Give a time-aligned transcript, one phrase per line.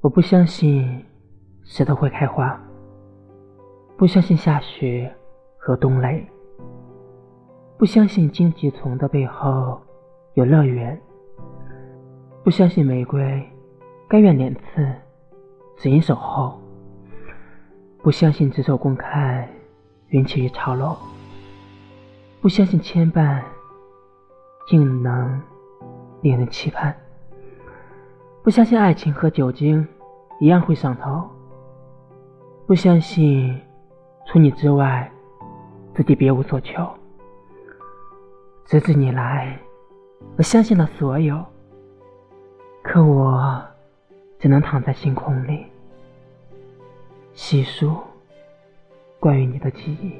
[0.00, 1.04] 我不相信
[1.64, 2.58] 石头会开花，
[3.96, 5.12] 不相信下雪
[5.56, 6.24] 和冬雷，
[7.76, 9.80] 不相信荆棘丛的背后
[10.34, 10.98] 有乐园，
[12.44, 13.44] 不相信玫瑰
[14.08, 14.94] 甘愿两刺，
[15.76, 16.58] 只因守候，
[18.02, 19.48] 不相信执手公开
[20.08, 20.96] 云起于潮落，
[22.40, 23.42] 不相信牵绊
[24.68, 25.42] 竟能
[26.22, 26.96] 令人期盼。
[28.48, 29.86] 不相信爱情和酒精
[30.40, 31.28] 一样会上头，
[32.66, 33.60] 不相信
[34.24, 35.06] 除你之外
[35.92, 36.88] 自己别无所求。
[38.64, 39.54] 直至你来，
[40.38, 41.44] 我相信了所有，
[42.82, 43.62] 可我
[44.38, 45.66] 只能躺在星空里
[47.34, 47.98] 细数
[49.20, 50.14] 关于你的记忆。